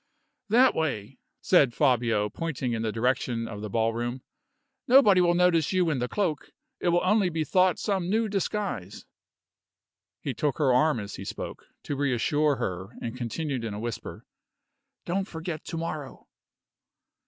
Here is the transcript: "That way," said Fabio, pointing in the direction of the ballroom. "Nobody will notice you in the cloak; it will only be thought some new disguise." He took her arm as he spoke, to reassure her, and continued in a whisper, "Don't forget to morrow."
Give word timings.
"That 0.49 0.73
way," 0.73 1.19
said 1.41 1.75
Fabio, 1.75 2.27
pointing 2.27 2.73
in 2.73 2.81
the 2.81 2.91
direction 2.91 3.47
of 3.47 3.61
the 3.61 3.69
ballroom. 3.69 4.23
"Nobody 4.87 5.21
will 5.21 5.35
notice 5.35 5.73
you 5.73 5.91
in 5.91 5.99
the 5.99 6.07
cloak; 6.07 6.49
it 6.79 6.87
will 6.89 7.03
only 7.03 7.29
be 7.29 7.43
thought 7.43 7.77
some 7.77 8.09
new 8.09 8.27
disguise." 8.27 9.05
He 10.19 10.33
took 10.33 10.57
her 10.57 10.73
arm 10.73 10.99
as 10.99 11.17
he 11.17 11.23
spoke, 11.23 11.67
to 11.83 11.95
reassure 11.95 12.55
her, 12.55 12.97
and 12.99 13.15
continued 13.15 13.63
in 13.63 13.75
a 13.75 13.79
whisper, 13.79 14.25
"Don't 15.05 15.27
forget 15.27 15.63
to 15.65 15.77
morrow." 15.77 16.27